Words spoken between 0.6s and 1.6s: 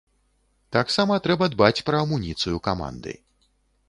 Таксама трэба